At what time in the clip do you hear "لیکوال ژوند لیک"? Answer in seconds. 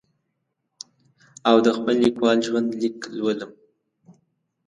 2.03-2.97